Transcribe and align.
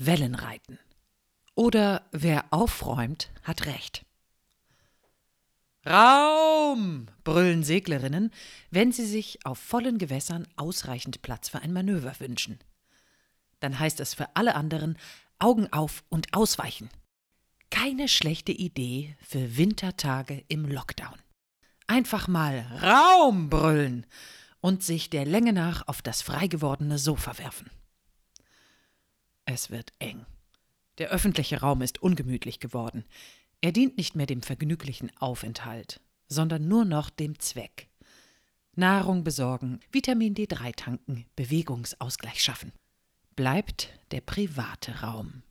Wellenreiten. 0.00 0.78
Oder 1.54 2.06
wer 2.10 2.46
aufräumt, 2.50 3.30
hat 3.42 3.66
recht. 3.66 4.06
Raum! 5.86 7.06
brüllen 7.22 7.64
Seglerinnen, 7.64 8.32
wenn 8.70 8.92
sie 8.92 9.04
sich 9.04 9.44
auf 9.44 9.58
vollen 9.58 9.98
Gewässern 9.98 10.48
ausreichend 10.56 11.20
Platz 11.20 11.50
für 11.50 11.60
ein 11.60 11.72
Manöver 11.72 12.18
wünschen. 12.18 12.58
Dann 13.60 13.78
heißt 13.78 14.00
es 14.00 14.14
für 14.14 14.34
alle 14.36 14.54
anderen 14.54 14.96
Augen 15.38 15.70
auf 15.72 16.02
und 16.08 16.32
ausweichen. 16.34 16.88
Keine 17.70 18.08
schlechte 18.08 18.52
Idee 18.52 19.16
für 19.22 19.56
Wintertage 19.56 20.44
im 20.48 20.66
Lockdown. 20.66 21.18
Einfach 21.86 22.26
mal 22.26 22.60
Raum 22.82 23.50
brüllen 23.50 24.06
und 24.60 24.82
sich 24.82 25.10
der 25.10 25.26
Länge 25.26 25.52
nach 25.52 25.86
auf 25.88 26.02
das 26.02 26.22
frei 26.22 26.46
gewordene 26.46 26.98
Sofa 26.98 27.38
werfen. 27.38 27.70
Es 29.52 29.68
wird 29.68 29.92
eng. 29.98 30.26
Der 30.98 31.08
öffentliche 31.08 31.60
Raum 31.60 31.82
ist 31.82 32.00
ungemütlich 32.00 32.60
geworden. 32.60 33.04
Er 33.60 33.72
dient 33.72 33.96
nicht 33.96 34.14
mehr 34.14 34.26
dem 34.26 34.42
vergnüglichen 34.42 35.10
Aufenthalt, 35.18 36.00
sondern 36.28 36.68
nur 36.68 36.84
noch 36.84 37.10
dem 37.10 37.36
Zweck. 37.40 37.88
Nahrung 38.76 39.24
besorgen, 39.24 39.80
Vitamin 39.90 40.36
D3 40.36 40.76
tanken, 40.76 41.26
Bewegungsausgleich 41.34 42.40
schaffen. 42.40 42.70
Bleibt 43.34 43.88
der 44.12 44.20
private 44.20 45.00
Raum. 45.00 45.42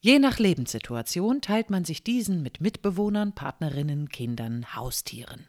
Je 0.00 0.18
nach 0.18 0.40
Lebenssituation 0.40 1.40
teilt 1.40 1.70
man 1.70 1.84
sich 1.84 2.02
diesen 2.02 2.42
mit 2.42 2.60
Mitbewohnern, 2.60 3.36
Partnerinnen, 3.36 4.08
Kindern, 4.08 4.74
Haustieren. 4.74 5.46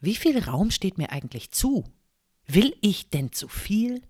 Wie 0.00 0.14
viel 0.14 0.38
Raum 0.38 0.70
steht 0.70 0.96
mir 0.96 1.12
eigentlich 1.12 1.50
zu? 1.50 1.84
Will 2.46 2.74
ich 2.80 3.10
denn 3.10 3.32
zu 3.32 3.48
viel? 3.48 4.00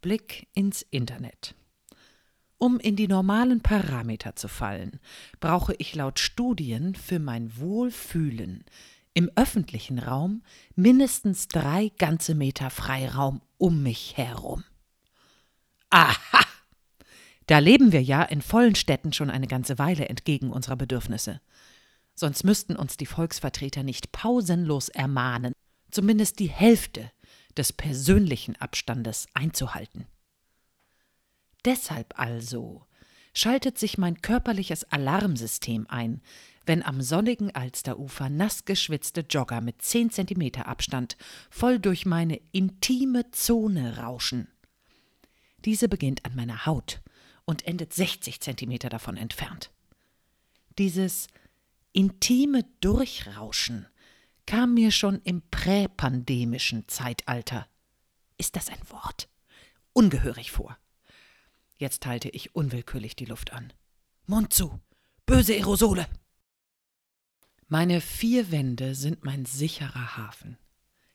Blick 0.00 0.48
ins 0.54 0.82
Internet. 0.90 1.54
Um 2.58 2.80
in 2.80 2.96
die 2.96 3.08
normalen 3.08 3.60
Parameter 3.60 4.34
zu 4.34 4.48
fallen, 4.48 4.98
brauche 5.40 5.74
ich 5.74 5.94
laut 5.94 6.18
Studien 6.18 6.94
für 6.94 7.18
mein 7.18 7.58
Wohlfühlen 7.58 8.64
im 9.12 9.30
öffentlichen 9.34 9.98
Raum 9.98 10.42
mindestens 10.74 11.48
drei 11.48 11.90
ganze 11.98 12.34
Meter 12.34 12.70
Freiraum 12.70 13.40
um 13.58 13.82
mich 13.82 14.16
herum. 14.16 14.64
Aha! 15.90 16.44
Da 17.46 17.60
leben 17.60 17.92
wir 17.92 18.02
ja 18.02 18.22
in 18.22 18.42
vollen 18.42 18.74
Städten 18.74 19.12
schon 19.12 19.30
eine 19.30 19.46
ganze 19.46 19.78
Weile 19.78 20.08
entgegen 20.08 20.50
unserer 20.50 20.76
Bedürfnisse. 20.76 21.40
Sonst 22.14 22.44
müssten 22.44 22.76
uns 22.76 22.96
die 22.96 23.06
Volksvertreter 23.06 23.82
nicht 23.82 24.12
pausenlos 24.12 24.88
ermahnen, 24.88 25.52
zumindest 25.90 26.38
die 26.38 26.50
Hälfte 26.50 27.10
des 27.56 27.72
persönlichen 27.72 28.56
Abstandes 28.56 29.28
einzuhalten. 29.32 30.06
Deshalb 31.66 32.16
also 32.16 32.86
schaltet 33.34 33.76
sich 33.76 33.98
mein 33.98 34.22
körperliches 34.22 34.84
Alarmsystem 34.84 35.86
ein, 35.88 36.22
wenn 36.64 36.82
am 36.84 37.02
sonnigen 37.02 37.54
Alsterufer 37.54 38.30
nass 38.30 38.64
geschwitzte 38.64 39.22
Jogger 39.28 39.60
mit 39.60 39.82
zehn 39.82 40.10
Zentimeter 40.10 40.68
Abstand 40.68 41.16
voll 41.50 41.80
durch 41.80 42.06
meine 42.06 42.40
intime 42.52 43.32
Zone 43.32 43.98
rauschen. 43.98 44.46
Diese 45.64 45.88
beginnt 45.88 46.24
an 46.24 46.36
meiner 46.36 46.66
Haut 46.66 47.00
und 47.44 47.66
endet 47.66 47.92
60 47.92 48.40
Zentimeter 48.40 48.88
davon 48.88 49.16
entfernt. 49.16 49.72
Dieses 50.78 51.26
intime 51.92 52.64
Durchrauschen 52.80 53.86
kam 54.46 54.74
mir 54.74 54.92
schon 54.92 55.20
im 55.24 55.42
präpandemischen 55.50 56.86
Zeitalter. 56.86 57.66
Ist 58.38 58.54
das 58.54 58.68
ein 58.68 58.90
Wort? 58.90 59.28
Ungehörig 59.92 60.52
vor. 60.52 60.78
Jetzt 61.76 62.02
teilte 62.02 62.28
ich 62.30 62.54
unwillkürlich 62.54 63.16
die 63.16 63.26
Luft 63.26 63.52
an. 63.52 63.72
Mund 64.26 64.52
zu! 64.52 64.80
Böse 65.26 65.54
Aerosole! 65.54 66.06
Meine 67.68 68.00
vier 68.00 68.50
Wände 68.50 68.94
sind 68.94 69.24
mein 69.24 69.44
sicherer 69.44 70.16
Hafen. 70.16 70.56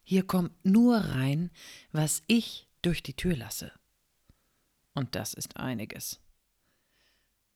Hier 0.03 0.23
kommt 0.27 0.65
nur 0.65 0.97
rein, 0.97 1.49
was 1.91 2.21
ich 2.27 2.67
durch 2.81 3.01
die 3.01 3.15
Tür 3.15 3.37
lasse. 3.37 3.71
Und 4.93 5.15
das 5.15 5.33
ist 5.33 5.57
einiges. 5.57 6.19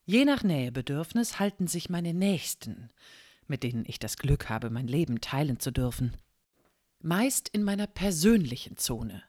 Je 0.05 0.23
nach 0.23 0.43
Nähebedürfnis 0.43 1.39
halten 1.39 1.67
sich 1.67 1.89
meine 1.89 2.13
Nächsten, 2.13 2.89
mit 3.47 3.63
denen 3.63 3.83
ich 3.85 3.99
das 3.99 4.17
Glück 4.17 4.49
habe, 4.49 4.69
mein 4.69 4.87
Leben 4.87 5.19
teilen 5.19 5.59
zu 5.59 5.71
dürfen, 5.71 6.15
meist 6.99 7.49
in 7.49 7.63
meiner 7.63 7.87
persönlichen 7.87 8.77
Zone, 8.77 9.23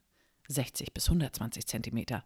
60 0.48 0.94
bis 0.94 1.08
120 1.08 1.66
Zentimeter, 1.66 2.24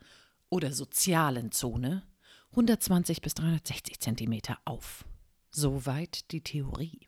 oder 0.50 0.72
sozialen 0.72 1.52
Zone 1.52 2.02
120 2.50 3.22
bis 3.22 3.34
360 3.34 4.00
Zentimeter 4.00 4.58
auf. 4.64 5.04
Soweit 5.50 6.30
die 6.32 6.42
Theorie. 6.42 7.06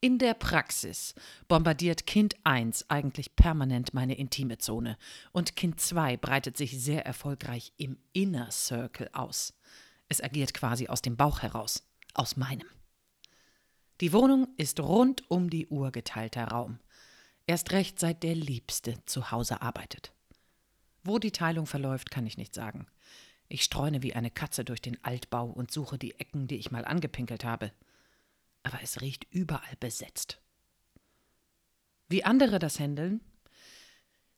In 0.00 0.18
der 0.18 0.34
Praxis 0.34 1.14
bombardiert 1.48 2.06
Kind 2.06 2.36
1 2.44 2.90
eigentlich 2.90 3.36
permanent 3.36 3.94
meine 3.94 4.14
intime 4.14 4.58
Zone 4.58 4.98
und 5.32 5.56
Kind 5.56 5.80
2 5.80 6.16
breitet 6.18 6.56
sich 6.56 6.78
sehr 6.78 7.06
erfolgreich 7.06 7.72
im 7.78 7.98
Inner 8.12 8.50
Circle 8.50 9.08
aus. 9.14 9.54
Es 10.08 10.22
agiert 10.22 10.52
quasi 10.52 10.88
aus 10.88 11.00
dem 11.00 11.16
Bauch 11.16 11.40
heraus, 11.40 11.88
aus 12.12 12.36
meinem. 12.36 12.68
Die 14.02 14.12
Wohnung 14.12 14.48
ist 14.58 14.78
rund 14.80 15.28
um 15.30 15.48
die 15.48 15.68
Uhr 15.68 15.90
geteilter 15.90 16.48
Raum. 16.48 16.80
Erst 17.46 17.72
recht 17.72 17.98
seit 17.98 18.22
der 18.22 18.34
Liebste 18.34 19.02
zu 19.06 19.30
Hause 19.30 19.62
arbeitet. 19.62 20.12
Wo 21.04 21.18
die 21.18 21.32
Teilung 21.32 21.66
verläuft, 21.66 22.10
kann 22.10 22.26
ich 22.26 22.38
nicht 22.38 22.54
sagen. 22.54 22.86
Ich 23.48 23.62
streune 23.62 24.02
wie 24.02 24.14
eine 24.14 24.30
Katze 24.30 24.64
durch 24.64 24.80
den 24.80 25.02
Altbau 25.04 25.46
und 25.46 25.70
suche 25.70 25.98
die 25.98 26.18
Ecken, 26.18 26.48
die 26.48 26.56
ich 26.56 26.70
mal 26.70 26.84
angepinkelt 26.84 27.44
habe. 27.44 27.72
Aber 28.62 28.80
es 28.82 29.02
riecht 29.02 29.26
überall 29.30 29.76
besetzt. 29.78 30.40
Wie 32.08 32.24
andere 32.24 32.58
das 32.58 32.78
händeln? 32.78 33.20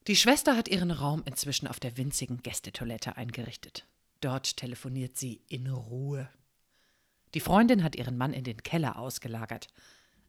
Die 0.09 0.17
Schwester 0.17 0.57
hat 0.57 0.69
ihren 0.69 0.91
Raum 0.91 1.23
inzwischen 1.25 1.67
auf 1.69 1.81
der 1.81 1.97
winzigen 1.97 2.43
Gästetoilette 2.43 3.17
eingerichtet. 3.17 3.87
Dort 4.21 4.57
telefoniert 4.57 5.17
sie 5.17 5.43
in 5.49 5.69
Ruhe. 5.69 6.29
Die 7.35 7.41
Freundin 7.41 7.83
hat 7.83 7.97
ihren 7.97 8.17
Mann 8.17 8.33
in 8.33 8.45
den 8.45 8.63
Keller 8.63 8.99
ausgelagert, 8.99 9.69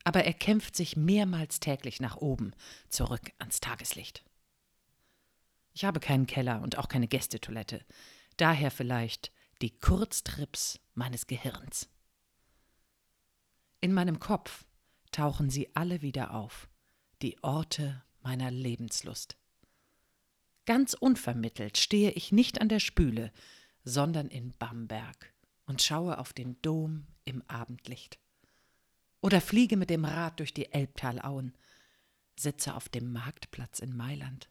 aber 0.04 0.24
er 0.24 0.34
kämpft 0.34 0.76
sich 0.76 0.98
mehrmals 0.98 1.60
täglich 1.60 2.00
nach 2.00 2.18
oben, 2.18 2.54
zurück 2.90 3.32
ans 3.40 3.60
Tageslicht. 3.60 4.24
Ich 5.78 5.86
habe 5.86 6.00
keinen 6.00 6.26
Keller 6.26 6.64
und 6.64 6.80
auch 6.80 6.88
keine 6.88 7.08
Gästetoilette. 7.08 7.86
Daher 8.38 8.72
vielleicht 8.72 9.32
die 9.62 9.78
Kurztrips 9.78 10.80
meines 10.96 11.28
Gehirns. 11.28 11.88
In 13.80 13.94
meinem 13.94 14.18
Kopf 14.18 14.66
tauchen 15.12 15.52
sie 15.52 15.76
alle 15.76 16.02
wieder 16.02 16.34
auf, 16.34 16.68
die 17.22 17.38
Orte 17.44 18.04
meiner 18.24 18.50
Lebenslust. 18.50 19.38
Ganz 20.66 20.96
unvermittelt 20.96 21.78
stehe 21.78 22.10
ich 22.10 22.32
nicht 22.32 22.60
an 22.60 22.70
der 22.70 22.80
Spüle, 22.80 23.32
sondern 23.84 24.30
in 24.30 24.54
Bamberg 24.54 25.32
und 25.68 25.84
schaue 25.84 26.18
auf 26.18 26.34
den 26.34 26.60
Dom 26.64 27.06
im 27.24 27.44
Abendlicht. 27.48 28.18
Oder 29.22 29.42
fliege 29.42 29.78
mit 29.78 29.92
dem 29.92 30.06
Rad 30.06 30.40
durch 30.40 30.56
die 30.56 30.74
Elbtalauen, 30.74 31.56
sitze 32.36 32.74
auf 32.74 32.90
dem 32.90 33.12
Marktplatz 33.14 33.78
in 33.78 33.96
Mailand 33.96 34.50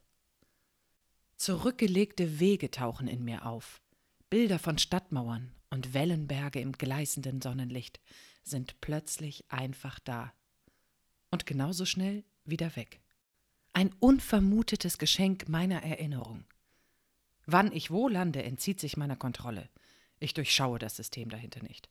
Zurückgelegte 1.36 2.40
Wege 2.40 2.70
tauchen 2.70 3.08
in 3.08 3.22
mir 3.22 3.44
auf. 3.44 3.82
Bilder 4.30 4.58
von 4.58 4.78
Stadtmauern 4.78 5.52
und 5.68 5.92
Wellenberge 5.92 6.60
im 6.60 6.72
gleißenden 6.72 7.42
Sonnenlicht 7.42 8.00
sind 8.42 8.80
plötzlich 8.80 9.44
einfach 9.50 9.98
da. 9.98 10.32
Und 11.30 11.44
genauso 11.44 11.84
schnell 11.84 12.24
wieder 12.46 12.74
weg. 12.74 13.00
Ein 13.74 13.94
unvermutetes 14.00 14.96
Geschenk 14.96 15.48
meiner 15.48 15.82
Erinnerung. 15.82 16.44
Wann 17.44 17.70
ich 17.70 17.90
wo 17.90 18.08
lande, 18.08 18.42
entzieht 18.42 18.80
sich 18.80 18.96
meiner 18.96 19.16
Kontrolle. 19.16 19.68
Ich 20.18 20.32
durchschaue 20.32 20.78
das 20.78 20.96
System 20.96 21.28
dahinter 21.28 21.62
nicht. 21.62 21.90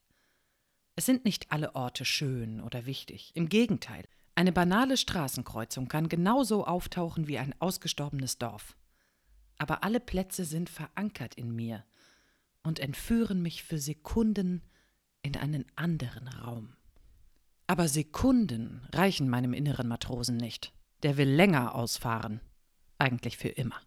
Es 0.96 1.06
sind 1.06 1.24
nicht 1.24 1.52
alle 1.52 1.76
Orte 1.76 2.04
schön 2.04 2.62
oder 2.62 2.88
wichtig. 2.88 3.32
Im 3.36 3.48
Gegenteil, 3.48 4.06
eine 4.34 4.52
banale 4.52 4.98
Straßenkreuzung 4.98 5.88
kann 5.88 6.10
genauso 6.10 6.66
auftauchen 6.66 7.28
wie 7.28 7.38
ein 7.38 7.54
ausgestorbenes 7.60 8.40
Dorf 8.40 8.76
aber 9.58 9.84
alle 9.84 10.00
Plätze 10.00 10.46
sind 10.46 10.70
verankert 10.70 11.36
in 11.36 11.56
mir 11.56 11.84
und 12.64 12.80
entführen 12.80 13.42
mich 13.42 13.64
für 13.64 13.78
Sekunden 13.78 14.62
in 15.22 15.38
einen 15.38 15.66
anderen 15.76 16.28
Raum. 16.28 16.76
Aber 17.68 17.88
Sekunden 17.88 18.88
reichen 18.92 19.30
meinem 19.30 19.54
inneren 19.54 19.88
Matrosen 19.88 20.38
nicht. 20.38 20.72
Der 21.04 21.18
will 21.18 21.30
länger 21.30 21.76
ausfahren, 21.76 22.42
eigentlich 22.98 23.38
für 23.38 23.50
immer. 23.50 23.80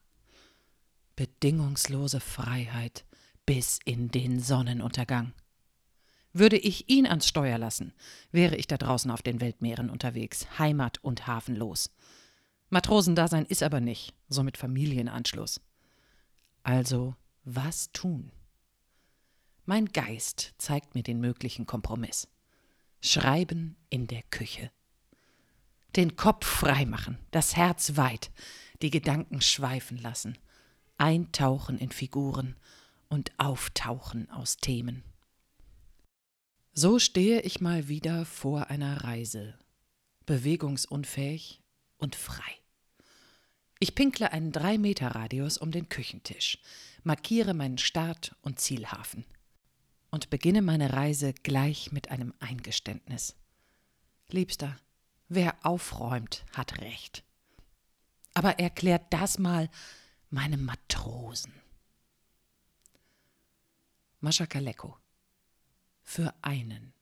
Bedingungslose 1.16 2.20
Freiheit 2.20 3.04
bis 3.46 3.78
in 3.84 4.10
den 4.10 4.40
Sonnenuntergang. 4.40 5.32
Würde 6.32 6.58
ich 6.58 6.90
ihn 6.90 7.06
ans 7.06 7.26
Steuer 7.26 7.58
lassen, 7.58 7.92
wäre 8.30 8.56
ich 8.56 8.66
da 8.66 8.76
draußen 8.76 9.10
auf 9.10 9.22
den 9.22 9.40
Weltmeeren 9.40 9.90
unterwegs, 9.90 10.46
heimat- 10.58 11.02
und 11.02 11.26
hafenlos. 11.26 11.90
Matrosendasein 12.70 13.46
ist 13.46 13.62
aber 13.62 13.80
nicht, 13.80 14.14
somit 14.28 14.58
Familienanschluss. 14.58 15.60
Also, 16.62 17.14
was 17.44 17.92
tun? 17.92 18.30
Mein 19.64 19.86
Geist 19.86 20.54
zeigt 20.58 20.94
mir 20.94 21.02
den 21.02 21.20
möglichen 21.20 21.66
Kompromiss. 21.66 22.28
Schreiben 23.00 23.76
in 23.90 24.06
der 24.06 24.22
Küche. 24.22 24.70
Den 25.96 26.16
Kopf 26.16 26.46
frei 26.46 26.84
machen, 26.84 27.18
das 27.30 27.56
Herz 27.56 27.96
weit, 27.96 28.30
die 28.82 28.90
Gedanken 28.90 29.40
schweifen 29.40 29.96
lassen, 29.96 30.36
eintauchen 30.98 31.78
in 31.78 31.90
Figuren 31.90 32.56
und 33.08 33.32
auftauchen 33.38 34.30
aus 34.30 34.58
Themen. 34.58 35.04
So 36.74 36.98
stehe 36.98 37.40
ich 37.40 37.60
mal 37.60 37.88
wieder 37.88 38.26
vor 38.26 38.68
einer 38.68 39.04
Reise, 39.04 39.58
bewegungsunfähig 40.26 41.62
und 41.98 42.16
frei. 42.16 42.58
Ich 43.80 43.94
pinkle 43.94 44.32
einen 44.32 44.50
drei 44.50 44.78
Meter 44.78 45.14
Radius 45.14 45.58
um 45.58 45.70
den 45.70 45.88
Küchentisch, 45.88 46.58
markiere 47.04 47.54
meinen 47.54 47.78
Start- 47.78 48.34
und 48.42 48.58
Zielhafen 48.58 49.24
und 50.10 50.30
beginne 50.30 50.62
meine 50.62 50.92
Reise 50.92 51.32
gleich 51.32 51.92
mit 51.92 52.10
einem 52.10 52.34
Eingeständnis. 52.40 53.36
Liebster, 54.30 54.76
wer 55.28 55.54
aufräumt, 55.64 56.44
hat 56.52 56.80
Recht. 56.80 57.22
Aber 58.34 58.58
erklärt 58.58 59.06
das 59.10 59.38
mal 59.38 59.70
meinem 60.30 60.64
Matrosen. 60.64 61.52
Mascha 64.20 64.46
Kaleko. 64.46 64.96
Für 66.02 66.34
einen. 66.42 66.92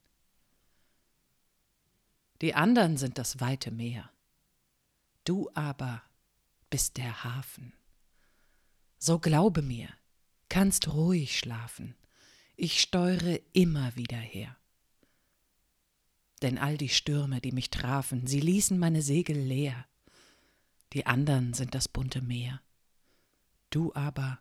Die 2.42 2.54
anderen 2.54 2.96
sind 2.96 3.18
das 3.18 3.40
weite 3.40 3.70
Meer. 3.70 4.10
Du 5.26 5.50
aber 5.52 6.02
bist 6.70 6.96
der 6.96 7.22
Hafen. 7.24 7.74
So 8.98 9.18
glaube 9.18 9.60
mir, 9.60 9.90
kannst 10.48 10.88
ruhig 10.88 11.38
schlafen 11.38 11.94
ich 12.56 12.80
steuere 12.80 13.40
immer 13.52 13.94
wieder 13.96 14.16
her. 14.16 14.56
Denn 16.42 16.58
all 16.58 16.76
die 16.76 16.88
Stürme, 16.88 17.40
die 17.40 17.52
mich 17.52 17.70
trafen, 17.70 18.26
sie 18.26 18.40
ließen 18.40 18.78
meine 18.78 19.02
Segel 19.02 19.38
leer. 19.38 19.86
Die 20.92 21.06
andern 21.06 21.54
sind 21.54 21.74
das 21.74 21.88
bunte 21.88 22.22
Meer. 22.22 22.60
Du 23.70 23.94
aber 23.94 24.38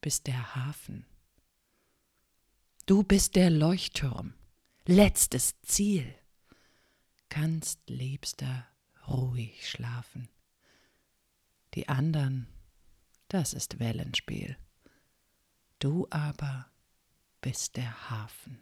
bist 0.00 0.26
der 0.26 0.54
Hafen. 0.54 1.06
Du 2.86 3.02
bist 3.02 3.36
der 3.36 3.50
Leuchtturm, 3.50 4.34
letztes 4.86 5.60
Ziel. 5.62 6.14
Kannst, 7.30 7.80
Liebster, 7.88 8.66
ruhig 9.08 9.68
schlafen. 9.68 10.28
Die 11.74 11.88
andern, 11.88 12.46
das 13.28 13.52
ist 13.52 13.78
Wellenspiel. 13.78 14.56
Du 15.78 16.06
aber 16.10 16.66
bist 17.40 17.76
der 17.76 18.10
Hafen. 18.10 18.60